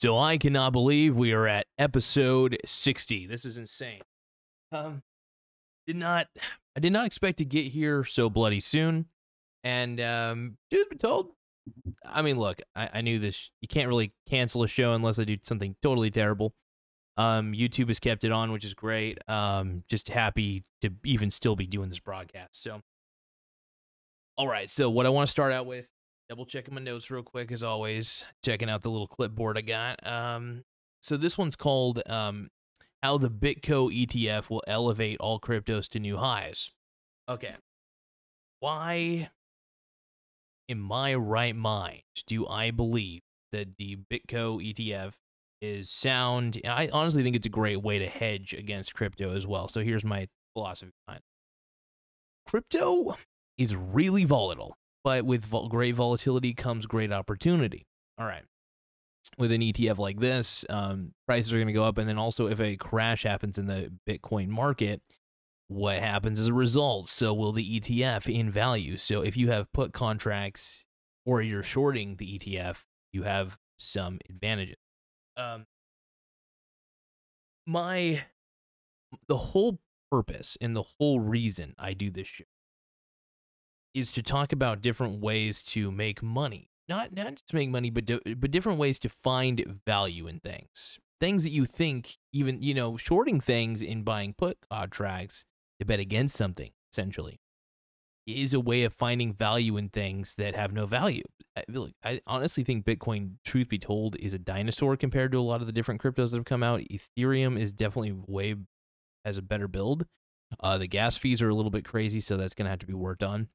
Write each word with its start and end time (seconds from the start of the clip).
So 0.00 0.16
I 0.16 0.38
cannot 0.38 0.72
believe 0.72 1.14
we 1.14 1.34
are 1.34 1.46
at 1.46 1.66
episode 1.78 2.56
60. 2.64 3.26
This 3.26 3.44
is 3.44 3.58
insane. 3.58 4.00
Um 4.72 5.02
did 5.86 5.96
not 5.96 6.28
I 6.74 6.80
did 6.80 6.92
not 6.92 7.04
expect 7.04 7.36
to 7.38 7.44
get 7.44 7.66
here 7.66 8.04
so 8.04 8.30
bloody 8.30 8.60
soon. 8.60 9.06
And 9.62 10.00
um 10.00 10.56
truth 10.72 10.88
be 10.88 10.96
told, 10.96 11.32
I 12.02 12.22
mean 12.22 12.38
look, 12.38 12.62
I, 12.74 12.88
I 12.94 13.00
knew 13.02 13.18
this 13.18 13.50
you 13.60 13.68
can't 13.68 13.88
really 13.88 14.14
cancel 14.26 14.62
a 14.62 14.68
show 14.68 14.94
unless 14.94 15.18
I 15.18 15.24
do 15.24 15.36
something 15.42 15.76
totally 15.82 16.10
terrible. 16.10 16.54
Um 17.18 17.52
YouTube 17.52 17.88
has 17.88 18.00
kept 18.00 18.24
it 18.24 18.32
on, 18.32 18.52
which 18.52 18.64
is 18.64 18.72
great. 18.72 19.18
Um 19.28 19.84
just 19.86 20.08
happy 20.08 20.64
to 20.80 20.90
even 21.04 21.30
still 21.30 21.56
be 21.56 21.66
doing 21.66 21.90
this 21.90 22.00
broadcast. 22.00 22.62
So 22.62 22.80
all 24.38 24.48
right, 24.48 24.70
so 24.70 24.88
what 24.88 25.04
I 25.04 25.10
want 25.10 25.26
to 25.26 25.30
start 25.30 25.52
out 25.52 25.66
with 25.66 25.88
double 26.30 26.46
checking 26.46 26.72
my 26.72 26.80
notes 26.80 27.10
real 27.10 27.24
quick 27.24 27.50
as 27.50 27.64
always 27.64 28.24
checking 28.44 28.70
out 28.70 28.82
the 28.82 28.88
little 28.88 29.08
clipboard 29.08 29.58
i 29.58 29.60
got. 29.60 30.06
Um 30.06 30.62
so 31.02 31.16
this 31.16 31.36
one's 31.36 31.56
called 31.56 32.00
um 32.08 32.50
how 33.02 33.18
the 33.18 33.28
bitco 33.28 33.90
etf 33.90 34.48
will 34.48 34.62
elevate 34.68 35.18
all 35.18 35.40
cryptos 35.40 35.88
to 35.88 35.98
new 35.98 36.18
highs. 36.18 36.70
Okay. 37.28 37.56
Why 38.60 39.30
in 40.68 40.78
my 40.78 41.16
right 41.16 41.56
mind 41.56 42.02
do 42.28 42.46
i 42.46 42.70
believe 42.70 43.22
that 43.50 43.76
the 43.76 43.96
bitco 43.96 44.64
etf 44.64 45.14
is 45.60 45.90
sound? 45.90 46.60
And 46.62 46.72
i 46.72 46.88
honestly 46.92 47.24
think 47.24 47.34
it's 47.34 47.46
a 47.46 47.50
great 47.50 47.82
way 47.82 47.98
to 47.98 48.06
hedge 48.06 48.54
against 48.54 48.94
crypto 48.94 49.34
as 49.34 49.48
well. 49.48 49.66
So 49.66 49.80
here's 49.80 50.04
my 50.04 50.28
philosophy 50.54 50.92
behind 51.08 51.22
it. 51.22 52.48
crypto 52.48 53.16
is 53.58 53.74
really 53.74 54.24
volatile 54.24 54.76
but 55.04 55.24
with 55.24 55.44
vol- 55.44 55.68
great 55.68 55.94
volatility 55.94 56.54
comes 56.54 56.86
great 56.86 57.12
opportunity. 57.12 57.86
All 58.18 58.26
right. 58.26 58.42
With 59.38 59.52
an 59.52 59.60
ETF 59.60 59.98
like 59.98 60.18
this, 60.18 60.64
um, 60.68 61.12
prices 61.26 61.52
are 61.52 61.56
going 61.56 61.68
to 61.68 61.72
go 61.72 61.84
up. 61.84 61.98
And 61.98 62.08
then 62.08 62.18
also, 62.18 62.46
if 62.46 62.60
a 62.60 62.76
crash 62.76 63.22
happens 63.22 63.58
in 63.58 63.66
the 63.66 63.92
Bitcoin 64.08 64.48
market, 64.48 65.02
what 65.68 66.00
happens 66.00 66.40
as 66.40 66.48
a 66.48 66.52
result? 66.52 67.08
So 67.08 67.32
will 67.32 67.52
the 67.52 67.80
ETF 67.80 68.32
in 68.32 68.50
value. 68.50 68.96
So 68.96 69.22
if 69.22 69.36
you 69.36 69.50
have 69.50 69.72
put 69.72 69.92
contracts 69.92 70.84
or 71.24 71.40
you're 71.40 71.62
shorting 71.62 72.16
the 72.16 72.38
ETF, 72.38 72.82
you 73.12 73.22
have 73.22 73.56
some 73.78 74.18
advantages. 74.28 74.76
Um, 75.36 75.66
my 77.66 78.24
the 79.28 79.36
whole 79.36 79.78
purpose 80.10 80.58
and 80.60 80.74
the 80.74 80.82
whole 80.82 81.20
reason 81.20 81.74
I 81.78 81.94
do 81.94 82.10
this 82.10 82.26
show 82.26 82.44
is 83.94 84.12
to 84.12 84.22
talk 84.22 84.52
about 84.52 84.80
different 84.80 85.20
ways 85.20 85.62
to 85.62 85.90
make 85.90 86.22
money. 86.22 86.68
Not 86.88 87.12
not 87.14 87.36
just 87.36 87.54
make 87.54 87.70
money, 87.70 87.90
but 87.90 88.04
di- 88.04 88.34
but 88.34 88.50
different 88.50 88.78
ways 88.78 88.98
to 89.00 89.08
find 89.08 89.64
value 89.86 90.26
in 90.26 90.40
things. 90.40 90.98
Things 91.20 91.42
that 91.44 91.50
you 91.50 91.64
think 91.64 92.16
even 92.32 92.62
you 92.62 92.74
know 92.74 92.96
shorting 92.96 93.40
things 93.40 93.82
in 93.82 94.02
buying 94.02 94.34
put 94.34 94.58
contracts 94.70 95.44
to 95.78 95.86
bet 95.86 96.00
against 96.00 96.36
something 96.36 96.70
essentially 96.92 97.40
is 98.26 98.54
a 98.54 98.60
way 98.60 98.84
of 98.84 98.92
finding 98.92 99.32
value 99.32 99.76
in 99.76 99.88
things 99.88 100.34
that 100.36 100.54
have 100.54 100.72
no 100.72 100.86
value. 100.86 101.22
I, 101.56 101.64
look, 101.68 101.90
I 102.04 102.20
honestly 102.26 102.64
think 102.64 102.84
Bitcoin, 102.84 103.36
truth 103.44 103.68
be 103.68 103.78
told, 103.78 104.16
is 104.16 104.34
a 104.34 104.38
dinosaur 104.38 104.96
compared 104.96 105.32
to 105.32 105.38
a 105.38 105.40
lot 105.40 105.60
of 105.60 105.66
the 105.66 105.72
different 105.72 106.00
cryptos 106.02 106.30
that 106.30 106.38
have 106.38 106.44
come 106.44 106.62
out. 106.62 106.82
Ethereum 106.90 107.58
is 107.58 107.72
definitely 107.72 108.12
way 108.12 108.54
has 109.24 109.38
a 109.38 109.42
better 109.42 109.68
build. 109.68 110.06
Uh, 110.60 110.78
the 110.78 110.86
gas 110.86 111.16
fees 111.16 111.40
are 111.42 111.48
a 111.48 111.54
little 111.54 111.70
bit 111.70 111.84
crazy, 111.84 112.20
so 112.20 112.36
that's 112.36 112.54
gonna 112.54 112.70
have 112.70 112.78
to 112.80 112.86
be 112.86 112.94
worked 112.94 113.22
on. 113.22 113.48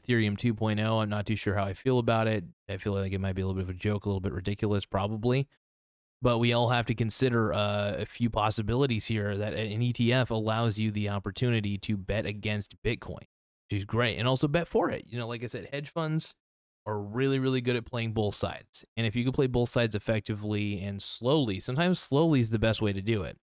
Ethereum 0.00 0.36
2.0, 0.36 1.02
I'm 1.02 1.08
not 1.08 1.26
too 1.26 1.36
sure 1.36 1.54
how 1.54 1.64
I 1.64 1.72
feel 1.72 1.98
about 1.98 2.28
it. 2.28 2.44
I 2.68 2.76
feel 2.76 2.92
like 2.92 3.12
it 3.12 3.20
might 3.20 3.34
be 3.34 3.42
a 3.42 3.46
little 3.46 3.60
bit 3.60 3.68
of 3.68 3.74
a 3.74 3.78
joke, 3.78 4.04
a 4.04 4.08
little 4.08 4.20
bit 4.20 4.32
ridiculous, 4.32 4.84
probably. 4.84 5.48
But 6.22 6.38
we 6.38 6.52
all 6.52 6.70
have 6.70 6.86
to 6.86 6.94
consider 6.94 7.52
uh, 7.52 7.94
a 7.98 8.06
few 8.06 8.30
possibilities 8.30 9.06
here 9.06 9.36
that 9.36 9.52
an 9.54 9.80
ETF 9.80 10.30
allows 10.30 10.78
you 10.78 10.90
the 10.90 11.10
opportunity 11.10 11.78
to 11.78 11.96
bet 11.96 12.26
against 12.26 12.80
Bitcoin, 12.82 13.26
which 13.68 13.78
is 13.78 13.84
great. 13.84 14.18
And 14.18 14.26
also 14.26 14.48
bet 14.48 14.66
for 14.66 14.90
it. 14.90 15.04
You 15.08 15.18
know, 15.18 15.28
like 15.28 15.44
I 15.44 15.46
said, 15.46 15.68
hedge 15.72 15.90
funds 15.90 16.34
are 16.86 16.98
really, 17.00 17.38
really 17.38 17.60
good 17.60 17.76
at 17.76 17.84
playing 17.84 18.12
both 18.12 18.34
sides. 18.34 18.84
And 18.96 19.06
if 19.06 19.14
you 19.14 19.24
can 19.24 19.32
play 19.32 19.46
both 19.46 19.68
sides 19.68 19.94
effectively 19.94 20.80
and 20.80 21.02
slowly, 21.02 21.60
sometimes 21.60 21.98
slowly 21.98 22.40
is 22.40 22.50
the 22.50 22.58
best 22.58 22.80
way 22.80 22.92
to 22.92 23.02
do 23.02 23.22
it. 23.22 23.36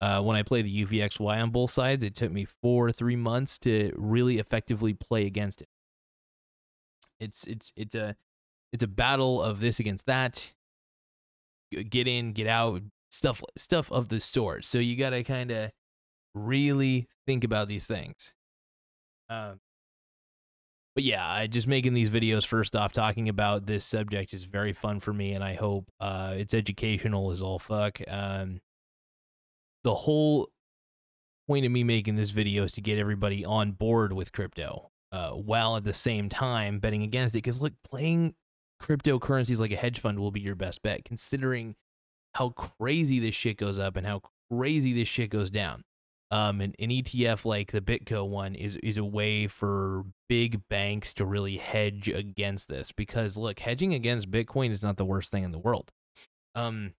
Uh, 0.00 0.20
when 0.20 0.36
I 0.36 0.42
play 0.42 0.62
the 0.62 0.84
UVXY 0.84 1.42
on 1.42 1.50
both 1.50 1.70
sides, 1.70 2.02
it 2.02 2.14
took 2.14 2.32
me 2.32 2.44
four 2.44 2.88
or 2.88 2.92
three 2.92 3.16
months 3.16 3.58
to 3.60 3.92
really 3.96 4.38
effectively 4.38 4.94
play 4.94 5.26
against 5.26 5.62
it. 5.62 5.68
It's 7.22 7.46
it's 7.46 7.72
it's 7.76 7.94
a 7.94 8.16
it's 8.72 8.82
a 8.82 8.88
battle 8.88 9.42
of 9.42 9.60
this 9.60 9.80
against 9.80 10.06
that. 10.06 10.52
Get 11.88 12.06
in, 12.06 12.32
get 12.32 12.46
out, 12.46 12.82
stuff 13.10 13.42
stuff 13.56 13.90
of 13.92 14.08
the 14.08 14.20
sort. 14.20 14.64
So 14.64 14.78
you 14.78 14.96
got 14.96 15.10
to 15.10 15.22
kind 15.22 15.50
of 15.50 15.70
really 16.34 17.08
think 17.26 17.44
about 17.44 17.68
these 17.68 17.86
things. 17.86 18.34
Um, 19.30 19.60
but 20.94 21.04
yeah, 21.04 21.26
I 21.26 21.46
just 21.46 21.66
making 21.66 21.94
these 21.94 22.10
videos 22.10 22.46
first 22.46 22.76
off 22.76 22.92
talking 22.92 23.28
about 23.28 23.66
this 23.66 23.84
subject 23.84 24.34
is 24.34 24.44
very 24.44 24.74
fun 24.74 25.00
for 25.00 25.12
me, 25.12 25.32
and 25.32 25.42
I 25.42 25.54
hope 25.54 25.90
uh, 26.00 26.34
it's 26.36 26.52
educational 26.52 27.30
as 27.30 27.40
all 27.40 27.58
fuck. 27.58 28.00
Um, 28.08 28.60
the 29.84 29.94
whole 29.94 30.48
point 31.48 31.64
of 31.64 31.72
me 31.72 31.82
making 31.82 32.16
this 32.16 32.30
video 32.30 32.64
is 32.64 32.72
to 32.72 32.82
get 32.82 32.98
everybody 32.98 33.44
on 33.44 33.72
board 33.72 34.12
with 34.12 34.32
crypto 34.32 34.91
uh, 35.12 35.76
at 35.76 35.84
the 35.84 35.92
same 35.92 36.28
time 36.28 36.78
betting 36.78 37.02
against 37.02 37.34
it. 37.34 37.38
Because 37.38 37.60
look, 37.60 37.74
playing 37.88 38.34
cryptocurrencies 38.80 39.58
like 39.58 39.72
a 39.72 39.76
hedge 39.76 40.00
fund 40.00 40.18
will 40.18 40.30
be 40.30 40.40
your 40.40 40.54
best 40.54 40.82
bet, 40.82 41.04
considering 41.04 41.74
how 42.34 42.50
crazy 42.50 43.20
this 43.20 43.34
shit 43.34 43.58
goes 43.58 43.78
up 43.78 43.96
and 43.96 44.06
how 44.06 44.22
crazy 44.50 44.92
this 44.92 45.08
shit 45.08 45.30
goes 45.30 45.50
down. 45.50 45.84
Um, 46.30 46.62
an, 46.62 46.72
an 46.78 46.88
ETF 46.88 47.44
like 47.44 47.72
the 47.72 47.82
Bitco 47.82 48.26
one 48.26 48.54
is 48.54 48.76
is 48.76 48.96
a 48.96 49.04
way 49.04 49.46
for 49.46 50.04
big 50.30 50.66
banks 50.70 51.12
to 51.14 51.26
really 51.26 51.58
hedge 51.58 52.08
against 52.08 52.70
this 52.70 52.90
because 52.90 53.36
look, 53.36 53.60
hedging 53.60 53.92
against 53.92 54.30
Bitcoin 54.30 54.70
is 54.70 54.82
not 54.82 54.96
the 54.96 55.04
worst 55.04 55.30
thing 55.30 55.44
in 55.44 55.52
the 55.52 55.58
world. 55.58 55.90
Um, 56.54 56.94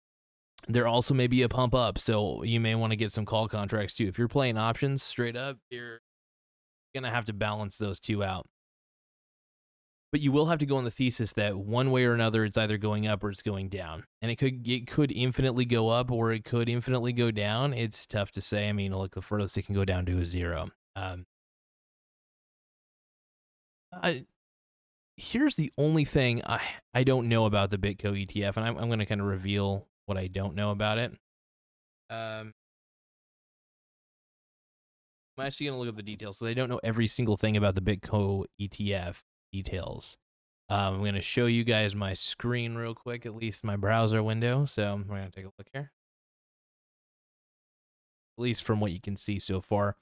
there 0.68 0.86
also 0.86 1.14
may 1.14 1.28
be 1.28 1.42
a 1.42 1.48
pump 1.48 1.74
up, 1.74 1.98
so 1.98 2.42
you 2.42 2.60
may 2.60 2.74
want 2.74 2.92
to 2.92 2.96
get 2.96 3.10
some 3.10 3.24
call 3.24 3.48
contracts 3.48 3.96
too. 3.96 4.06
If 4.06 4.18
you're 4.18 4.28
playing 4.28 4.58
options 4.58 5.02
straight 5.02 5.36
up, 5.36 5.56
you're 5.70 6.01
gonna 6.94 7.10
have 7.10 7.24
to 7.26 7.32
balance 7.32 7.78
those 7.78 8.00
two 8.00 8.22
out. 8.24 8.46
But 10.12 10.20
you 10.20 10.30
will 10.30 10.46
have 10.46 10.58
to 10.58 10.66
go 10.66 10.76
on 10.76 10.84
the 10.84 10.90
thesis 10.90 11.32
that 11.34 11.56
one 11.56 11.90
way 11.90 12.04
or 12.04 12.12
another, 12.12 12.44
it's 12.44 12.58
either 12.58 12.76
going 12.76 13.06
up 13.06 13.24
or 13.24 13.30
it's 13.30 13.40
going 13.40 13.70
down, 13.70 14.04
and 14.20 14.30
it 14.30 14.36
could 14.36 14.68
it 14.68 14.86
could 14.86 15.10
infinitely 15.10 15.64
go 15.64 15.88
up 15.88 16.10
or 16.10 16.32
it 16.32 16.44
could 16.44 16.68
infinitely 16.68 17.14
go 17.14 17.30
down. 17.30 17.72
It's 17.72 18.04
tough 18.04 18.30
to 18.32 18.42
say. 18.42 18.68
I 18.68 18.72
mean, 18.72 18.94
look, 18.94 19.14
the 19.14 19.22
furthest 19.22 19.56
it 19.56 19.62
can 19.66 19.74
go 19.74 19.86
down 19.86 20.04
to 20.06 20.18
is 20.18 20.28
zero. 20.28 20.68
Um, 20.96 21.24
I, 23.90 24.26
here's 25.16 25.56
the 25.56 25.72
only 25.78 26.04
thing 26.04 26.42
I 26.44 26.60
I 26.92 27.04
don't 27.04 27.28
know 27.28 27.46
about 27.46 27.70
the 27.70 27.78
Bitco 27.78 28.26
ETF, 28.26 28.58
and 28.58 28.66
I'm 28.66 28.76
I'm 28.76 28.90
gonna 28.90 29.06
kind 29.06 29.20
of 29.22 29.26
reveal 29.26 29.86
what 30.04 30.18
I 30.18 30.26
don't 30.26 30.54
know 30.54 30.72
about 30.72 30.98
it. 30.98 31.12
Um, 32.10 32.52
I'm 35.42 35.46
actually 35.46 35.66
going 35.66 35.74
to 35.74 35.80
look 35.80 35.88
at 35.88 35.96
the 35.96 36.04
details 36.04 36.38
because 36.38 36.52
I 36.52 36.54
don't 36.54 36.68
know 36.68 36.78
every 36.84 37.08
single 37.08 37.34
thing 37.34 37.56
about 37.56 37.74
the 37.74 37.80
Bitco 37.80 38.44
ETF 38.60 39.22
details. 39.52 40.16
Um, 40.68 40.94
I'm 40.94 41.00
going 41.00 41.16
to 41.16 41.20
show 41.20 41.46
you 41.46 41.64
guys 41.64 41.96
my 41.96 42.12
screen 42.12 42.76
real 42.76 42.94
quick, 42.94 43.26
at 43.26 43.34
least 43.34 43.64
my 43.64 43.74
browser 43.74 44.22
window. 44.22 44.66
So 44.66 45.02
we're 45.08 45.16
going 45.16 45.28
to 45.28 45.34
take 45.34 45.44
a 45.46 45.50
look 45.58 45.66
here. 45.72 45.90
At 48.38 48.42
least 48.42 48.62
from 48.62 48.78
what 48.78 48.92
you 48.92 49.00
can 49.00 49.16
see 49.16 49.40
so 49.40 49.60
far. 49.60 49.96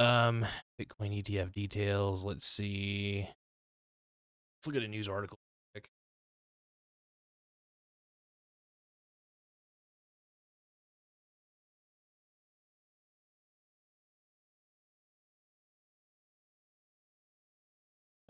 Um, 0.00 0.44
Bitcoin 0.76 1.22
ETF 1.22 1.52
details. 1.52 2.24
Let's 2.24 2.44
see. 2.44 3.20
Let's 3.20 4.66
look 4.66 4.74
at 4.74 4.82
a 4.82 4.88
news 4.88 5.06
article. 5.06 5.38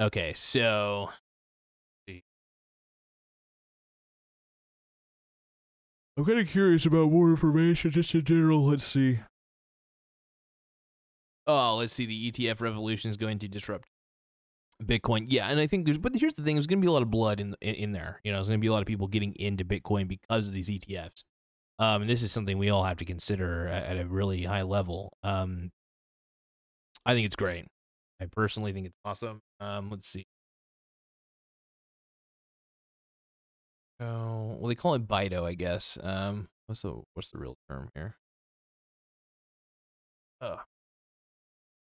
Okay, 0.00 0.33
so 0.35 1.11
I'm 6.17 6.25
kind 6.27 6.41
of 6.41 6.49
curious 6.49 6.85
about 6.85 7.11
more 7.11 7.31
information 7.31 7.91
just 7.91 8.15
in 8.15 8.25
general. 8.25 8.67
Let's 8.67 8.85
see. 8.85 9.21
Oh, 11.47 11.77
let's 11.77 11.93
see. 11.93 12.06
The 12.06 12.31
ETF 12.31 12.61
revolution 12.61 13.11
is 13.11 13.17
going 13.17 13.39
to 13.41 13.49
disrupt 13.49 13.89
Bitcoin. 14.83 15.27
Yeah, 15.29 15.49
and 15.49 15.59
I 15.59 15.67
think 15.67 15.87
there's, 15.87 15.99
but 15.99 16.15
here's 16.15 16.35
the 16.35 16.43
thing: 16.43 16.56
there's 16.56 16.67
going 16.67 16.81
to 16.81 16.85
be 16.85 16.88
a 16.88 16.93
lot 16.93 17.03
of 17.03 17.11
blood 17.11 17.41
in 17.41 17.56
in, 17.62 17.93
there. 17.93 18.21
You 18.25 18.33
know, 18.33 18.38
there's 18.38 18.49
going 18.49 18.61
to 18.61 18.62
be 18.62 18.69
a 18.69 18.73
lot 18.73 18.83
of 18.83 18.87
people 18.87 19.06
getting 19.09 19.35
into 19.37 19.65
Bitcoin 19.65 20.06
because 20.06 20.49
of 20.49 20.55
these 20.55 20.69
ETFs. 20.69 21.25
Um, 21.79 22.03
and 22.03 22.11
this 22.11 22.23
is 22.23 22.31
something 22.31 22.59
we 22.59 22.71
all 22.71 22.85
have 22.85 22.99
to 22.99 23.05
consider 23.05 23.67
at, 23.67 23.97
at 23.97 24.05
a 24.05 24.06
really 24.06 24.45
high 24.45 24.62
level. 24.62 25.17
Um, 25.23 25.71
I 27.06 27.15
think 27.15 27.25
it's 27.27 27.37
great. 27.37 27.67
I 28.23 28.27
personally 28.27 28.73
think 28.73 28.87
it's 28.87 28.99
awesome. 29.05 29.43
Um, 29.59 29.91
let's 29.91 30.07
see. 30.07 30.25
Oh, 33.99 34.57
well, 34.61 34.69
they 34.69 34.77
call 34.77 34.95
it 34.95 35.09
BITO, 35.09 35.45
I 35.45 35.55
guess. 35.55 35.99
Um, 36.01 36.49
what's 36.67 36.83
the 36.83 37.03
what's 37.15 37.33
the 37.33 37.39
real 37.39 37.57
term 37.69 37.89
here? 37.97 38.15
Oh, 40.41 40.61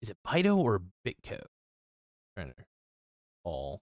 is 0.02 0.10
it 0.10 0.18
BITO 0.22 0.56
or 0.56 0.82
Bitco? 1.06 1.40
trying 2.36 2.48
to 2.48 2.54
call. 3.42 3.80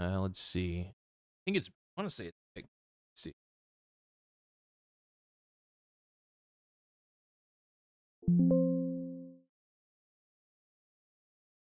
Uh, 0.00 0.20
let's 0.20 0.40
see. 0.40 0.86
I 0.88 0.94
think 1.44 1.56
it's. 1.56 1.68
I 1.68 2.00
want 2.02 2.08
to 2.08 2.14
say 2.14 2.30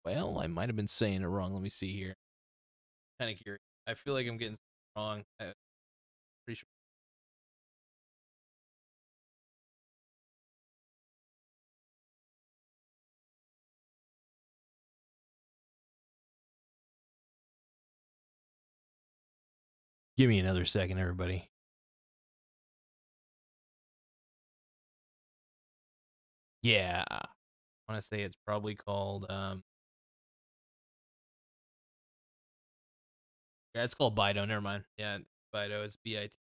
Well, 0.04 0.40
I 0.40 0.46
might 0.46 0.68
have 0.68 0.76
been 0.76 0.88
saying 0.88 1.22
it 1.22 1.26
wrong. 1.26 1.52
Let 1.52 1.62
me 1.62 1.68
see 1.68 1.92
here. 1.92 2.16
Kind 3.20 3.30
of 3.32 3.38
curious. 3.38 3.60
I 3.86 3.94
feel 3.94 4.14
like 4.14 4.26
I'm 4.26 4.38
getting 4.38 4.56
wrong. 4.96 5.24
I, 5.38 5.52
pretty 6.46 6.58
sure. 6.58 6.66
Give 20.16 20.28
me 20.28 20.38
another 20.38 20.64
second, 20.64 20.98
everybody. 20.98 21.48
Yeah, 26.62 27.04
I 27.10 27.24
want 27.88 28.00
to 28.00 28.06
say 28.06 28.22
it's 28.22 28.36
probably 28.46 28.74
called. 28.74 29.26
Um, 29.30 29.62
yeah, 33.74 33.84
it's 33.84 33.94
called 33.94 34.14
BITO. 34.14 34.44
Never 34.46 34.60
mind. 34.60 34.84
Yeah, 34.98 35.18
BITO. 35.52 35.84
It's 35.84 35.96
B 35.96 36.18
I 36.18 36.22
T. 36.24 36.32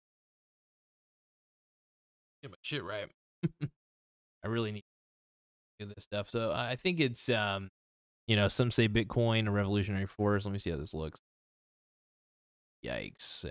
Get 2.42 2.50
my 2.50 2.56
shit 2.62 2.84
right. 2.84 3.06
I 4.44 4.48
really 4.48 4.72
need 4.72 4.84
to 5.78 5.86
do 5.86 5.92
this 5.94 6.04
stuff. 6.04 6.28
So 6.30 6.52
I 6.52 6.76
think 6.76 7.00
it's 7.00 7.28
um, 7.28 7.70
you 8.26 8.36
know, 8.36 8.48
some 8.48 8.70
say 8.70 8.88
Bitcoin 8.88 9.48
a 9.48 9.50
revolutionary 9.50 10.06
force. 10.06 10.44
Let 10.44 10.52
me 10.52 10.58
see 10.58 10.70
how 10.70 10.76
this 10.76 10.94
looks. 10.94 11.20
Yikes. 12.84 13.44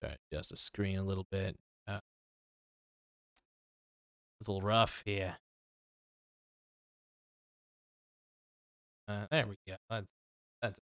Try 0.00 0.10
to 0.10 0.16
adjust 0.32 0.50
the 0.50 0.56
screen 0.56 0.98
a 0.98 1.02
little 1.02 1.26
bit. 1.30 1.56
Little 4.48 4.62
rough 4.62 5.02
here. 5.04 5.36
Uh, 9.06 9.26
there 9.30 9.46
we 9.46 9.56
go. 9.66 9.76
That's 9.90 10.10
that's. 10.62 10.80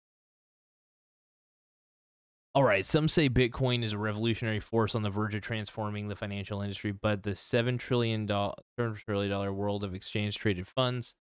All 2.56 2.63
right. 2.63 2.84
Some 2.84 3.08
say 3.08 3.30
Bitcoin 3.30 3.84
is 3.84 3.94
a 3.94 4.00
revolutionary 4.00 4.60
force 4.60 4.96
on 4.96 5.04
the 5.04 5.12
verge 5.12 5.36
of 5.36 5.42
transforming 5.42 6.08
the 6.08 6.16
financial 6.16 6.63
industry, 6.63 6.92
but 6.92 7.22
the 7.22 7.36
seven 7.36 7.78
trillion 7.78 8.25
dollar 8.25 8.56
trillion 8.96 9.30
dollar 9.30 9.54
world 9.54 9.84
of 9.84 9.94
exchange 9.94 10.38
traded 10.38 10.66
funds 10.68 11.13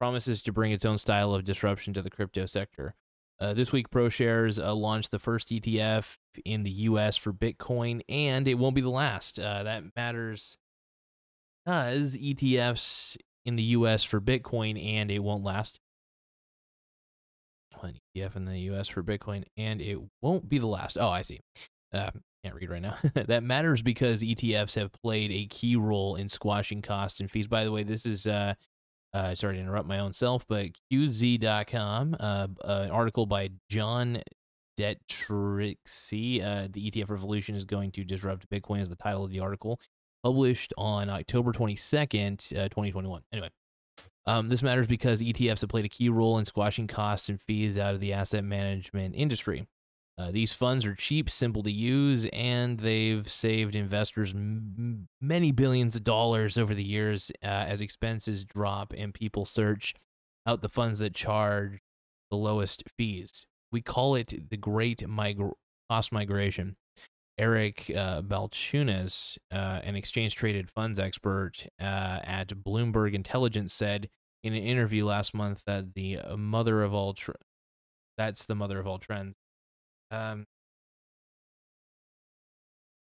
promises 0.00 0.42
to 0.44 0.52
bring 0.52 0.72
its 0.72 0.86
own 0.86 0.96
style 0.96 1.34
of 1.34 1.44
disruption 1.44 1.92
to 1.92 2.00
the 2.00 2.10
crypto 2.10 2.46
sector. 2.46 2.94
Uh, 3.38 3.52
this 3.52 3.70
week, 3.70 3.90
ProShares 3.90 4.64
uh, 4.64 4.74
launched 4.74 5.10
the 5.10 5.18
first 5.18 5.50
ETF 5.50 6.16
in 6.44 6.62
the 6.62 6.70
U.S. 6.70 7.18
for 7.18 7.34
Bitcoin, 7.34 8.00
and 8.08 8.48
it 8.48 8.54
won't 8.54 8.74
be 8.74 8.80
the 8.80 8.88
last. 8.88 9.38
Uh, 9.38 9.64
that 9.64 9.84
matters 9.94 10.56
because 11.64 12.16
ETFs 12.16 13.16
in 13.44 13.56
the 13.56 13.62
U.S. 13.62 14.04
for 14.04 14.20
Bitcoin, 14.20 14.82
and 14.84 15.10
it 15.10 15.20
won't 15.20 15.44
last. 15.44 15.78
An 17.82 17.98
ETF 18.16 18.36
in 18.36 18.44
the 18.44 18.58
U.S. 18.60 18.88
for 18.88 19.02
Bitcoin, 19.02 19.44
and 19.56 19.80
it 19.80 19.98
won't 20.20 20.48
be 20.48 20.58
the 20.58 20.68
last. 20.68 20.96
Oh, 20.96 21.08
I 21.08 21.22
see. 21.22 21.40
Uh, 21.92 22.10
can't 22.44 22.54
read 22.54 22.70
right 22.70 22.82
now. 22.82 22.96
that 23.14 23.42
matters 23.42 23.82
because 23.82 24.22
ETFs 24.22 24.76
have 24.76 24.92
played 25.02 25.32
a 25.32 25.46
key 25.46 25.76
role 25.76 26.16
in 26.16 26.28
squashing 26.28 26.82
costs 26.82 27.20
and 27.20 27.30
fees. 27.30 27.48
By 27.48 27.64
the 27.64 27.72
way, 27.72 27.82
this 27.82 28.06
is 28.06 28.26
uh, 28.26 28.54
uh, 29.14 29.34
sorry 29.34 29.56
to 29.56 29.60
interrupt 29.60 29.88
my 29.88 29.98
own 29.98 30.12
self, 30.12 30.46
but 30.48 30.66
QZ.com, 30.92 32.16
uh, 32.18 32.48
an 32.64 32.90
article 32.90 33.26
by 33.26 33.50
John 33.68 34.22
Detrixhe, 34.78 36.42
uh, 36.42 36.68
the 36.70 36.90
ETF 36.90 37.10
revolution 37.10 37.54
is 37.54 37.64
going 37.64 37.90
to 37.92 38.04
disrupt 38.04 38.48
Bitcoin 38.48 38.80
is 38.80 38.88
the 38.88 38.96
title 38.96 39.24
of 39.24 39.30
the 39.30 39.40
article, 39.40 39.78
published 40.22 40.72
on 40.76 41.10
October 41.10 41.52
22nd, 41.52 42.52
uh, 42.52 42.68
2021. 42.68 43.22
Anyway, 43.32 43.50
um, 44.26 44.48
this 44.48 44.62
matters 44.62 44.86
because 44.86 45.22
ETFs 45.22 45.62
have 45.62 45.70
played 45.70 45.84
a 45.84 45.88
key 45.88 46.08
role 46.08 46.38
in 46.38 46.44
squashing 46.44 46.86
costs 46.86 47.28
and 47.28 47.40
fees 47.40 47.76
out 47.76 47.94
of 47.94 48.00
the 48.00 48.12
asset 48.12 48.44
management 48.44 49.14
industry. 49.16 49.66
Uh, 50.18 50.30
these 50.30 50.52
funds 50.52 50.84
are 50.84 50.94
cheap, 50.94 51.30
simple 51.30 51.62
to 51.62 51.72
use, 51.72 52.26
and 52.32 52.78
they've 52.78 53.28
saved 53.28 53.74
investors 53.74 54.34
m- 54.34 55.08
many 55.20 55.50
billions 55.52 55.96
of 55.96 56.04
dollars 56.04 56.58
over 56.58 56.74
the 56.74 56.84
years 56.84 57.32
uh, 57.42 57.46
as 57.46 57.80
expenses 57.80 58.44
drop 58.44 58.92
and 58.96 59.14
people 59.14 59.44
search 59.44 59.94
out 60.46 60.60
the 60.60 60.68
funds 60.68 60.98
that 60.98 61.14
charge 61.14 61.80
the 62.30 62.36
lowest 62.36 62.82
fees. 62.96 63.46
We 63.72 63.80
call 63.80 64.14
it 64.14 64.50
the 64.50 64.56
Great 64.56 65.02
Cost 65.90 66.12
Migration. 66.12 66.76
Eric 67.38 67.90
uh, 67.96 68.22
Balchunas, 68.22 69.38
uh, 69.50 69.80
an 69.82 69.96
exchange 69.96 70.34
traded 70.34 70.70
funds 70.70 70.98
expert 70.98 71.66
uh, 71.80 72.20
at 72.24 72.48
Bloomberg 72.48 73.14
Intelligence, 73.14 73.72
said 73.72 74.08
in 74.42 74.52
an 74.52 74.62
interview 74.62 75.04
last 75.04 75.34
month 75.34 75.64
that 75.66 75.94
the 75.94 76.18
mother 76.36 76.82
of 76.82 76.92
all 76.92 77.14
tr- 77.14 77.32
that's 78.18 78.46
the 78.46 78.54
mother 78.54 78.78
of 78.78 78.86
all 78.86 78.98
trends 78.98 79.36
um, 80.12 80.46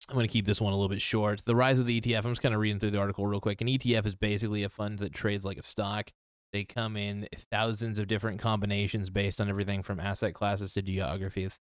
I'm 0.09 0.15
going 0.15 0.27
to 0.27 0.31
keep 0.31 0.45
this 0.45 0.61
one 0.61 0.73
a 0.73 0.75
little 0.75 0.89
bit 0.89 1.01
short. 1.01 1.43
The 1.45 1.55
rise 1.55 1.79
of 1.79 1.85
the 1.85 1.99
ETF. 1.99 2.25
I'm 2.25 2.31
just 2.31 2.41
kind 2.41 2.53
of 2.53 2.61
reading 2.61 2.79
through 2.79 2.91
the 2.91 2.99
article 2.99 3.25
real 3.25 3.39
quick. 3.39 3.61
An 3.61 3.67
ETF 3.67 4.05
is 4.05 4.15
basically 4.15 4.63
a 4.63 4.69
fund 4.69 4.99
that 4.99 5.13
trades 5.13 5.45
like 5.45 5.57
a 5.57 5.63
stock. 5.63 6.11
They 6.53 6.63
come 6.63 6.97
in 6.97 7.27
thousands 7.49 7.97
of 7.97 8.07
different 8.07 8.39
combinations 8.39 9.09
based 9.09 9.39
on 9.39 9.47
everything 9.47 9.83
from 9.83 9.99
asset 9.99 10.33
classes 10.33 10.73
to 10.73 10.81
geographies. 10.81 11.59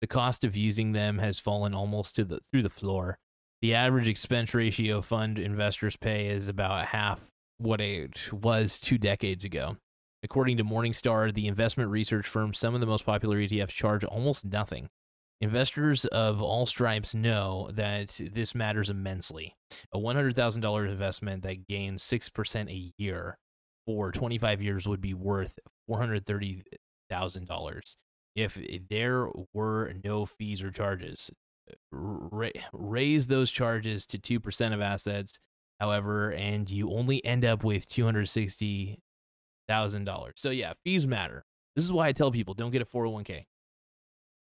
The 0.00 0.06
cost 0.06 0.44
of 0.44 0.56
using 0.56 0.92
them 0.92 1.18
has 1.18 1.38
fallen 1.38 1.74
almost 1.74 2.16
to 2.16 2.24
the 2.24 2.40
through 2.50 2.62
the 2.62 2.70
floor. 2.70 3.18
The 3.60 3.74
average 3.74 4.08
expense 4.08 4.54
ratio 4.54 5.02
fund 5.02 5.38
investors 5.38 5.96
pay 5.96 6.28
is 6.28 6.48
about 6.48 6.86
half 6.86 7.20
what 7.58 7.82
it 7.82 8.32
was 8.32 8.80
two 8.80 8.96
decades 8.96 9.44
ago. 9.44 9.76
According 10.22 10.56
to 10.58 10.64
Morningstar, 10.64 11.34
the 11.34 11.46
investment 11.46 11.90
research 11.90 12.26
firm, 12.26 12.54
some 12.54 12.74
of 12.74 12.80
the 12.80 12.86
most 12.86 13.04
popular 13.04 13.36
ETFs 13.36 13.70
charge 13.70 14.04
almost 14.04 14.46
nothing. 14.46 14.88
Investors 15.42 16.04
of 16.06 16.42
all 16.42 16.66
stripes 16.66 17.14
know 17.14 17.70
that 17.72 18.20
this 18.32 18.54
matters 18.54 18.90
immensely. 18.90 19.54
A 19.92 19.98
$100,000 19.98 20.88
investment 20.88 21.42
that 21.42 21.66
gains 21.66 22.02
6% 22.02 22.70
a 22.70 22.92
year 22.98 23.38
for 23.86 24.12
25 24.12 24.62
years 24.62 24.86
would 24.86 25.00
be 25.00 25.14
worth 25.14 25.58
$430,000 25.90 27.94
if 28.34 28.58
there 28.88 29.28
were 29.52 29.92
no 30.04 30.26
fees 30.26 30.62
or 30.62 30.70
charges. 30.70 31.30
Ra- 31.92 32.48
raise 32.72 33.28
those 33.28 33.50
charges 33.50 34.06
to 34.06 34.18
2% 34.18 34.74
of 34.74 34.80
assets, 34.80 35.38
however, 35.78 36.32
and 36.32 36.68
you 36.68 36.90
only 36.90 37.24
end 37.24 37.44
up 37.44 37.62
with 37.62 37.88
260 37.88 38.98
thousand 39.70 40.04
dollars. 40.04 40.34
So 40.36 40.50
yeah, 40.50 40.72
fees 40.84 41.06
matter. 41.06 41.44
This 41.76 41.84
is 41.84 41.92
why 41.92 42.08
I 42.08 42.12
tell 42.12 42.32
people 42.32 42.54
don't 42.54 42.72
get 42.72 42.82
a 42.82 42.84
401k. 42.84 43.44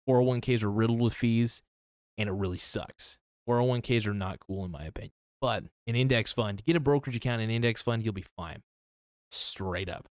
401ks 0.08 0.62
are 0.62 0.70
riddled 0.70 1.00
with 1.00 1.12
fees, 1.12 1.60
and 2.16 2.30
it 2.30 2.32
really 2.32 2.56
sucks. 2.56 3.18
401ks 3.46 4.06
are 4.06 4.14
not 4.14 4.40
cool 4.40 4.64
in 4.64 4.70
my 4.70 4.84
opinion. 4.84 5.12
But 5.40 5.64
an 5.86 5.94
index 5.94 6.32
fund, 6.32 6.62
get 6.64 6.76
a 6.76 6.80
brokerage 6.80 7.14
account, 7.14 7.42
an 7.42 7.50
index 7.50 7.82
fund, 7.82 8.02
you'll 8.02 8.14
be 8.14 8.24
fine. 8.36 8.62
Straight 9.30 9.90
up. 9.90 10.08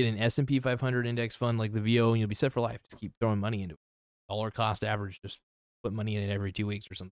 Get 0.00 0.14
an 0.14 0.18
S&P 0.18 0.60
500 0.60 1.06
index 1.06 1.36
fund 1.36 1.58
like 1.58 1.74
the 1.74 1.80
VO, 1.80 2.12
and 2.12 2.20
you'll 2.20 2.28
be 2.28 2.34
set 2.34 2.52
for 2.52 2.62
life. 2.62 2.78
Just 2.88 2.98
keep 2.98 3.12
throwing 3.20 3.38
money 3.38 3.62
into 3.62 3.74
it. 3.74 3.80
Dollar 4.30 4.50
cost 4.50 4.82
average, 4.82 5.20
just 5.20 5.40
put 5.84 5.92
money 5.92 6.16
in 6.16 6.22
it 6.22 6.32
every 6.32 6.52
two 6.52 6.66
weeks 6.66 6.90
or 6.90 6.94
something. 6.94 7.12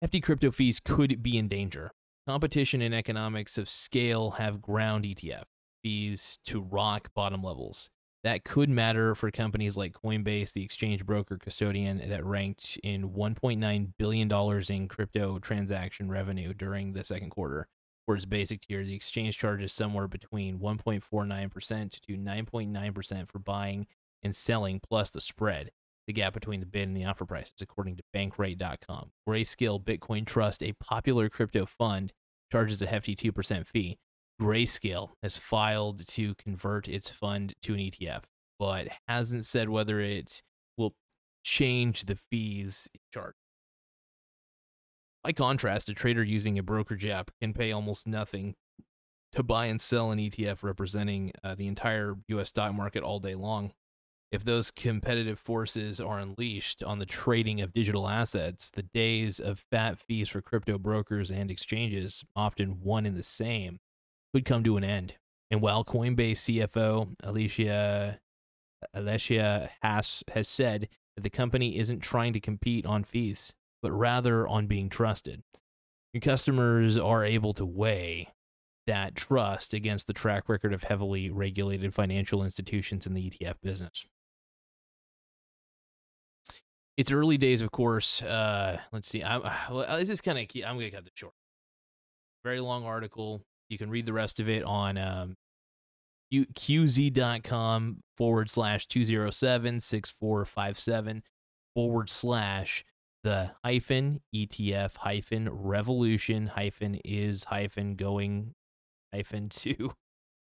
Hefty 0.00 0.22
crypto 0.22 0.50
fees 0.50 0.80
could 0.82 1.22
be 1.22 1.36
in 1.36 1.46
danger. 1.46 1.90
Competition 2.26 2.80
and 2.80 2.94
economics 2.94 3.58
of 3.58 3.68
scale 3.68 4.30
have 4.32 4.62
ground 4.62 5.04
ETF 5.04 5.42
fees 5.82 6.38
to 6.46 6.62
rock 6.62 7.10
bottom 7.12 7.42
levels. 7.42 7.90
That 8.24 8.42
could 8.42 8.70
matter 8.70 9.14
for 9.14 9.30
companies 9.30 9.76
like 9.76 9.92
Coinbase, 9.92 10.54
the 10.54 10.64
exchange 10.64 11.04
broker 11.04 11.36
custodian 11.36 12.00
that 12.08 12.24
ranked 12.24 12.78
in 12.82 13.10
$1.9 13.10 13.92
billion 13.98 14.62
in 14.70 14.88
crypto 14.88 15.38
transaction 15.38 16.08
revenue 16.08 16.54
during 16.54 16.94
the 16.94 17.04
second 17.04 17.28
quarter. 17.28 17.68
For 18.10 18.16
its 18.16 18.26
basic 18.26 18.62
tier, 18.62 18.82
the 18.82 18.96
exchange 18.96 19.38
charges 19.38 19.72
somewhere 19.72 20.08
between 20.08 20.58
1.49% 20.58 22.00
to 22.00 22.16
9.9% 22.16 23.28
for 23.28 23.38
buying 23.38 23.86
and 24.24 24.34
selling, 24.34 24.80
plus 24.80 25.12
the 25.12 25.20
spread, 25.20 25.70
the 26.08 26.12
gap 26.12 26.32
between 26.32 26.58
the 26.58 26.66
bid 26.66 26.88
and 26.88 26.96
the 26.96 27.04
offer 27.04 27.24
prices, 27.24 27.54
according 27.60 27.94
to 27.98 28.02
Bankrate.com. 28.12 29.12
Grayscale 29.28 29.80
Bitcoin 29.80 30.26
Trust, 30.26 30.60
a 30.60 30.72
popular 30.72 31.28
crypto 31.28 31.64
fund, 31.64 32.12
charges 32.50 32.82
a 32.82 32.86
hefty 32.86 33.14
2% 33.14 33.64
fee. 33.64 33.96
Grayscale 34.42 35.10
has 35.22 35.38
filed 35.38 36.04
to 36.08 36.34
convert 36.34 36.88
its 36.88 37.10
fund 37.10 37.54
to 37.62 37.74
an 37.74 37.78
ETF, 37.78 38.24
but 38.58 38.88
hasn't 39.06 39.44
said 39.44 39.68
whether 39.68 40.00
it 40.00 40.42
will 40.76 40.96
change 41.44 42.06
the 42.06 42.16
fees 42.16 42.90
chart. 43.14 43.36
By 45.22 45.32
contrast, 45.32 45.88
a 45.88 45.94
trader 45.94 46.22
using 46.22 46.58
a 46.58 46.62
brokerage 46.62 47.06
app 47.06 47.30
can 47.40 47.52
pay 47.52 47.72
almost 47.72 48.06
nothing 48.06 48.54
to 49.32 49.42
buy 49.42 49.66
and 49.66 49.80
sell 49.80 50.10
an 50.10 50.18
ETF 50.18 50.62
representing 50.62 51.32
uh, 51.44 51.54
the 51.54 51.66
entire 51.66 52.16
US 52.28 52.48
stock 52.48 52.74
market 52.74 53.02
all 53.02 53.18
day 53.20 53.34
long. 53.34 53.72
If 54.32 54.44
those 54.44 54.70
competitive 54.70 55.38
forces 55.38 56.00
are 56.00 56.18
unleashed 56.18 56.84
on 56.84 57.00
the 57.00 57.06
trading 57.06 57.60
of 57.60 57.72
digital 57.72 58.08
assets, 58.08 58.70
the 58.70 58.84
days 58.84 59.40
of 59.40 59.66
fat 59.70 59.98
fees 59.98 60.28
for 60.28 60.40
crypto 60.40 60.78
brokers 60.78 61.30
and 61.30 61.50
exchanges, 61.50 62.24
often 62.36 62.80
one 62.80 63.06
and 63.06 63.16
the 63.16 63.24
same, 63.24 63.80
could 64.32 64.44
come 64.44 64.62
to 64.64 64.76
an 64.76 64.84
end. 64.84 65.14
And 65.50 65.60
while 65.60 65.84
Coinbase 65.84 66.32
CFO 66.32 67.16
Alesia 67.24 68.18
Alesia 68.94 69.68
Haas 69.82 70.22
has 70.32 70.48
said 70.48 70.88
that 71.16 71.22
the 71.22 71.30
company 71.30 71.76
isn't 71.76 72.00
trying 72.00 72.32
to 72.32 72.40
compete 72.40 72.86
on 72.86 73.02
fees, 73.02 73.54
but 73.82 73.92
rather 73.92 74.46
on 74.46 74.66
being 74.66 74.88
trusted. 74.88 75.42
Your 76.12 76.20
customers 76.20 76.98
are 76.98 77.24
able 77.24 77.52
to 77.54 77.64
weigh 77.64 78.28
that 78.86 79.14
trust 79.14 79.74
against 79.74 80.06
the 80.06 80.12
track 80.12 80.48
record 80.48 80.72
of 80.72 80.82
heavily 80.82 81.30
regulated 81.30 81.94
financial 81.94 82.42
institutions 82.42 83.06
in 83.06 83.14
the 83.14 83.30
ETF 83.30 83.54
business. 83.62 84.06
It's 86.96 87.12
early 87.12 87.38
days, 87.38 87.62
of 87.62 87.70
course. 87.70 88.22
Uh, 88.22 88.78
let's 88.92 89.08
see. 89.08 89.22
I, 89.22 89.38
well, 89.70 89.86
this 89.98 90.10
is 90.10 90.20
kind 90.20 90.38
of. 90.38 90.44
I'm 90.66 90.76
going 90.76 90.90
to 90.90 90.96
cut 90.96 91.04
this 91.04 91.12
short. 91.14 91.32
Very 92.44 92.60
long 92.60 92.84
article. 92.84 93.42
You 93.68 93.78
can 93.78 93.90
read 93.90 94.06
the 94.06 94.12
rest 94.12 94.40
of 94.40 94.48
it 94.48 94.64
on 94.64 94.98
um, 94.98 95.36
qz.com 96.32 98.02
forward 98.16 98.50
slash 98.50 98.86
207 98.86 99.80
6457 99.80 101.22
forward 101.74 102.10
slash 102.10 102.84
the 103.22 103.52
hyphen 103.64 104.20
ETF 104.34 104.96
hyphen 104.96 105.48
revolution 105.50 106.46
hyphen 106.48 106.98
is 107.04 107.44
hyphen 107.44 107.94
going 107.94 108.54
hyphen 109.12 109.48
to 109.50 109.92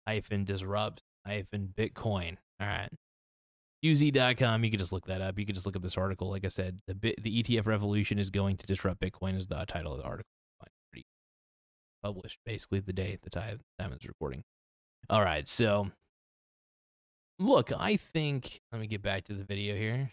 hyphen 0.07 0.45
disrupt 0.45 1.03
hyphen 1.27 1.73
Bitcoin. 1.77 2.37
All 2.61 2.67
right. 2.67 2.91
QZ.com, 3.85 4.63
you 4.63 4.71
can 4.71 4.79
just 4.79 4.93
look 4.93 5.07
that 5.07 5.23
up. 5.23 5.39
You 5.39 5.47
can 5.47 5.55
just 5.55 5.65
look 5.65 5.75
up 5.75 5.83
this 5.83 5.97
article. 5.97 6.29
Like 6.29 6.45
I 6.45 6.49
said, 6.49 6.81
the 6.87 6.95
bit, 6.95 7.23
the 7.23 7.43
ETF 7.43 7.67
revolution 7.67 8.19
is 8.19 8.29
going 8.29 8.59
to 8.59 8.67
disrupt 8.67 9.01
Bitcoin 9.01 9.39
is 9.39 9.47
the 9.47 9.65
title 9.67 9.93
of 9.93 9.99
the 9.99 10.05
article. 10.05 10.27
Published 12.03 12.39
basically 12.47 12.81
the 12.81 12.95
day 12.95 13.19
the 13.23 13.29
time 13.29 13.61
time 13.79 13.95
recording. 14.07 14.43
All 15.11 15.23
right, 15.23 15.47
so 15.47 15.91
look, 17.39 17.73
I 17.79 17.97
think 17.97 18.61
let 18.73 18.81
me 18.81 18.87
get 18.87 19.03
back 19.03 19.25
to 19.25 19.35
the 19.35 19.45
video 19.45 19.75
here. 19.75 20.11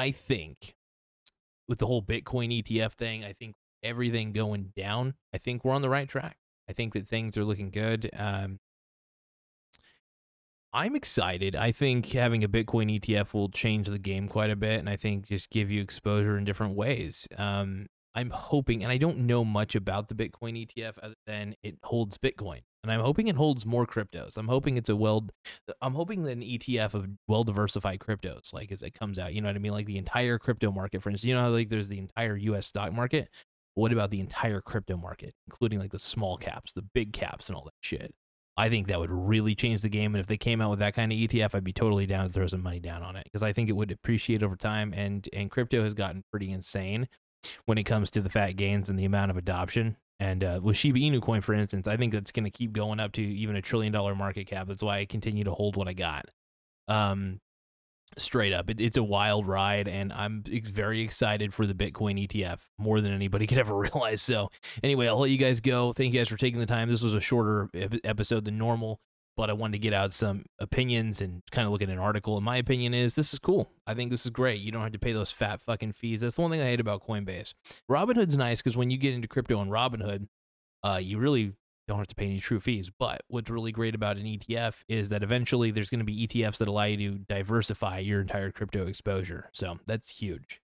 I 0.00 0.12
think 0.12 0.74
with 1.68 1.78
the 1.78 1.86
whole 1.86 2.00
Bitcoin 2.00 2.62
ETF 2.62 2.92
thing, 2.92 3.22
I 3.22 3.34
think 3.34 3.54
everything 3.82 4.32
going 4.32 4.72
down, 4.74 5.12
I 5.34 5.36
think 5.36 5.62
we're 5.62 5.74
on 5.74 5.82
the 5.82 5.90
right 5.90 6.08
track. 6.08 6.38
I 6.66 6.72
think 6.72 6.94
that 6.94 7.06
things 7.06 7.36
are 7.36 7.44
looking 7.44 7.68
good. 7.68 8.08
Um, 8.16 8.60
I'm 10.72 10.96
excited. 10.96 11.54
I 11.54 11.70
think 11.70 12.10
having 12.12 12.42
a 12.42 12.48
Bitcoin 12.48 12.98
ETF 12.98 13.34
will 13.34 13.50
change 13.50 13.88
the 13.88 13.98
game 13.98 14.26
quite 14.26 14.48
a 14.48 14.56
bit, 14.56 14.80
and 14.80 14.88
I 14.88 14.96
think 14.96 15.26
just 15.26 15.50
give 15.50 15.70
you 15.70 15.82
exposure 15.82 16.38
in 16.38 16.44
different 16.44 16.76
ways. 16.76 17.28
Um, 17.36 17.88
I'm 18.14 18.30
hoping, 18.30 18.82
and 18.82 18.90
I 18.90 18.96
don't 18.96 19.18
know 19.18 19.44
much 19.44 19.74
about 19.74 20.08
the 20.08 20.14
Bitcoin 20.14 20.66
ETF 20.66 20.96
other 21.02 21.14
than 21.26 21.56
it 21.62 21.76
holds 21.82 22.16
Bitcoin, 22.16 22.62
and 22.82 22.90
I'm 22.90 23.00
hoping 23.00 23.28
it 23.28 23.36
holds 23.36 23.66
more 23.66 23.86
cryptos. 23.86 24.36
I'm 24.36 24.48
hoping 24.48 24.76
it's 24.76 24.88
a 24.88 24.96
well, 24.96 25.26
I'm 25.82 25.94
hoping 25.94 26.22
that 26.24 26.32
an 26.32 26.42
ETF 26.42 26.94
of 26.94 27.08
well 27.28 27.44
diversified 27.44 28.00
cryptos, 28.00 28.52
like 28.52 28.72
as 28.72 28.82
it 28.82 28.94
comes 28.94 29.18
out, 29.18 29.34
you 29.34 29.40
know 29.40 29.48
what 29.48 29.56
I 29.56 29.58
mean, 29.58 29.72
like 29.72 29.86
the 29.86 29.98
entire 29.98 30.38
crypto 30.38 30.72
market. 30.72 31.02
For 31.02 31.10
instance, 31.10 31.28
you 31.28 31.34
know, 31.34 31.50
like 31.50 31.68
there's 31.68 31.88
the 31.88 31.98
entire 31.98 32.36
U.S. 32.36 32.66
stock 32.66 32.92
market. 32.92 33.28
What 33.74 33.92
about 33.92 34.10
the 34.10 34.20
entire 34.20 34.60
crypto 34.60 34.96
market, 34.96 35.34
including 35.46 35.78
like 35.78 35.92
the 35.92 35.98
small 35.98 36.36
caps, 36.36 36.72
the 36.72 36.82
big 36.82 37.12
caps, 37.12 37.48
and 37.48 37.56
all 37.56 37.64
that 37.64 37.74
shit? 37.80 38.14
I 38.56 38.68
think 38.68 38.88
that 38.88 38.98
would 38.98 39.10
really 39.10 39.54
change 39.54 39.82
the 39.82 39.88
game. 39.88 40.14
And 40.14 40.20
if 40.20 40.26
they 40.26 40.36
came 40.36 40.60
out 40.60 40.70
with 40.70 40.80
that 40.80 40.94
kind 40.94 41.12
of 41.12 41.18
ETF, 41.18 41.54
I'd 41.54 41.64
be 41.64 41.72
totally 41.72 42.04
down 42.04 42.26
to 42.26 42.32
throw 42.32 42.46
some 42.46 42.62
money 42.62 42.80
down 42.80 43.02
on 43.02 43.16
it 43.16 43.24
because 43.24 43.42
I 43.42 43.52
think 43.52 43.68
it 43.68 43.72
would 43.72 43.90
appreciate 43.90 44.42
over 44.42 44.56
time. 44.56 44.92
And 44.94 45.28
and 45.32 45.50
crypto 45.50 45.82
has 45.82 45.94
gotten 45.94 46.24
pretty 46.30 46.50
insane 46.50 47.08
when 47.66 47.78
it 47.78 47.84
comes 47.84 48.10
to 48.12 48.20
the 48.20 48.30
fat 48.30 48.52
gains 48.52 48.90
and 48.90 48.98
the 48.98 49.04
amount 49.04 49.30
of 49.30 49.36
adoption. 49.36 49.96
And 50.20 50.44
uh, 50.44 50.60
with 50.62 50.76
Shiba 50.76 50.98
Inu 50.98 51.20
coin, 51.22 51.40
for 51.40 51.54
instance, 51.54 51.88
I 51.88 51.96
think 51.96 52.12
that's 52.12 52.30
going 52.30 52.44
to 52.44 52.50
keep 52.50 52.72
going 52.72 53.00
up 53.00 53.12
to 53.12 53.22
even 53.22 53.56
a 53.56 53.62
trillion 53.62 53.92
dollar 53.92 54.14
market 54.14 54.46
cap. 54.46 54.68
That's 54.68 54.82
why 54.82 54.98
I 54.98 55.06
continue 55.06 55.44
to 55.44 55.52
hold 55.52 55.76
what 55.76 55.88
I 55.88 55.94
got. 55.94 56.26
Um, 56.88 57.40
straight 58.18 58.52
up 58.52 58.68
it, 58.68 58.80
it's 58.80 58.96
a 58.96 59.02
wild 59.02 59.46
ride 59.46 59.86
and 59.86 60.12
i'm 60.12 60.42
very 60.42 61.00
excited 61.00 61.54
for 61.54 61.64
the 61.64 61.74
bitcoin 61.74 62.26
etf 62.26 62.66
more 62.76 63.00
than 63.00 63.12
anybody 63.12 63.46
could 63.46 63.58
ever 63.58 63.76
realize 63.76 64.20
so 64.20 64.50
anyway 64.82 65.06
i'll 65.06 65.20
let 65.20 65.30
you 65.30 65.36
guys 65.36 65.60
go 65.60 65.92
thank 65.92 66.12
you 66.12 66.18
guys 66.18 66.28
for 66.28 66.36
taking 66.36 66.58
the 66.58 66.66
time 66.66 66.88
this 66.88 67.02
was 67.02 67.14
a 67.14 67.20
shorter 67.20 67.68
episode 68.02 68.44
than 68.44 68.58
normal 68.58 68.98
but 69.40 69.48
i 69.48 69.52
wanted 69.54 69.72
to 69.72 69.78
get 69.78 69.94
out 69.94 70.12
some 70.12 70.44
opinions 70.58 71.22
and 71.22 71.42
kind 71.50 71.64
of 71.64 71.72
look 71.72 71.80
at 71.80 71.88
an 71.88 71.98
article 71.98 72.36
and 72.36 72.44
my 72.44 72.58
opinion 72.58 72.92
is 72.92 73.14
this 73.14 73.32
is 73.32 73.38
cool 73.38 73.70
i 73.86 73.94
think 73.94 74.10
this 74.10 74.26
is 74.26 74.30
great 74.30 74.60
you 74.60 74.70
don't 74.70 74.82
have 74.82 74.92
to 74.92 74.98
pay 74.98 75.12
those 75.12 75.32
fat 75.32 75.62
fucking 75.62 75.92
fees 75.92 76.20
that's 76.20 76.34
the 76.34 76.42
one 76.42 76.50
thing 76.50 76.60
i 76.60 76.66
hate 76.66 76.80
about 76.80 77.06
coinbase 77.06 77.54
robinhood's 77.90 78.36
nice 78.36 78.60
because 78.60 78.76
when 78.76 78.90
you 78.90 78.98
get 78.98 79.14
into 79.14 79.26
crypto 79.26 79.58
on 79.58 79.70
robinhood 79.70 80.26
uh, 80.82 81.00
you 81.02 81.18
really 81.18 81.54
don't 81.90 81.98
have 81.98 82.06
to 82.06 82.14
pay 82.14 82.26
any 82.26 82.38
true 82.38 82.60
fees. 82.60 82.90
But 82.90 83.22
what's 83.28 83.50
really 83.50 83.72
great 83.72 83.94
about 83.94 84.16
an 84.16 84.24
ETF 84.24 84.82
is 84.88 85.08
that 85.08 85.22
eventually 85.22 85.70
there's 85.70 85.90
going 85.90 85.98
to 85.98 86.04
be 86.04 86.26
ETFs 86.26 86.58
that 86.58 86.68
allow 86.68 86.84
you 86.84 86.96
to 86.96 87.18
diversify 87.18 87.98
your 87.98 88.20
entire 88.20 88.50
crypto 88.50 88.86
exposure. 88.86 89.50
So 89.52 89.80
that's 89.86 90.18
huge. 90.18 90.60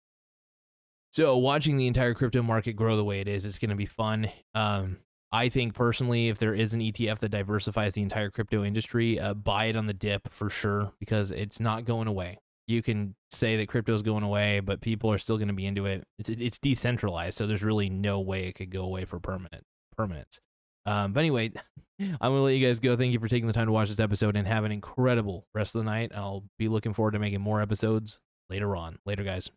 So 1.11 1.37
watching 1.37 1.77
the 1.77 1.87
entire 1.87 2.13
crypto 2.13 2.41
market 2.41 2.73
grow 2.73 2.95
the 2.95 3.03
way 3.03 3.19
it 3.19 3.27
is, 3.27 3.45
it's 3.45 3.59
going 3.59 3.69
to 3.69 3.75
be 3.75 3.85
fun. 3.85 4.29
Um, 4.55 4.97
I 5.31 5.49
think 5.49 5.73
personally, 5.73 6.27
if 6.27 6.37
there 6.39 6.53
is 6.53 6.73
an 6.73 6.81
ETF 6.81 7.19
that 7.19 7.29
diversifies 7.29 7.93
the 7.93 8.01
entire 8.01 8.29
crypto 8.29 8.63
industry, 8.63 9.19
uh, 9.19 9.33
buy 9.33 9.65
it 9.65 9.75
on 9.75 9.85
the 9.85 9.93
dip 9.93 10.27
for 10.29 10.49
sure 10.49 10.91
because 10.99 11.31
it's 11.31 11.59
not 11.59 11.85
going 11.85 12.07
away. 12.07 12.37
You 12.67 12.81
can 12.81 13.15
say 13.29 13.57
that 13.57 13.67
crypto 13.67 13.93
is 13.93 14.01
going 14.01 14.23
away, 14.23 14.59
but 14.59 14.81
people 14.81 15.11
are 15.11 15.17
still 15.17 15.37
going 15.37 15.47
to 15.47 15.53
be 15.53 15.65
into 15.65 15.85
it. 15.85 16.03
It's, 16.19 16.29
it's 16.29 16.59
decentralized, 16.59 17.37
so 17.37 17.47
there's 17.47 17.63
really 17.63 17.89
no 17.89 18.19
way 18.19 18.47
it 18.47 18.53
could 18.53 18.71
go 18.71 18.83
away 18.83 19.05
for 19.05 19.19
permanent 19.19 19.63
permanence. 19.95 20.39
Um, 20.85 21.13
but 21.13 21.21
anyway, 21.21 21.51
I'm 21.99 22.31
to 22.33 22.41
let 22.41 22.51
you 22.51 22.65
guys 22.65 22.79
go. 22.79 22.97
Thank 22.97 23.13
you 23.13 23.19
for 23.19 23.27
taking 23.27 23.47
the 23.47 23.53
time 23.53 23.67
to 23.67 23.71
watch 23.71 23.89
this 23.89 23.99
episode 23.99 24.35
and 24.35 24.47
have 24.47 24.63
an 24.63 24.71
incredible 24.71 25.47
rest 25.53 25.75
of 25.75 25.79
the 25.79 25.85
night. 25.85 26.11
I'll 26.13 26.43
be 26.57 26.67
looking 26.67 26.93
forward 26.93 27.11
to 27.11 27.19
making 27.19 27.41
more 27.41 27.61
episodes 27.61 28.19
later 28.49 28.75
on. 28.75 28.97
Later, 29.05 29.23
guys. 29.23 29.51